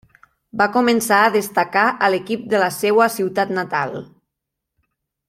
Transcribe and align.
Va 0.61 0.65
començar 0.77 1.19
a 1.25 1.33
destacar 1.35 1.83
a 2.07 2.11
l'equip 2.15 2.47
de 2.55 2.63
la 2.67 2.73
seua 2.79 3.11
ciutat 3.19 3.55
natal. 3.59 3.95